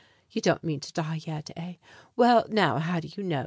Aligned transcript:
You 0.31 0.41
don't 0.41 0.63
mean 0.63 0.79
to 0.79 0.91
die 0.93 1.19
yet, 1.27 1.51
eh? 1.55 1.75
Well, 2.15 2.47
now, 2.49 2.79
how 2.79 2.99
do 2.99 3.07
you 3.15 3.21
know? 3.23 3.39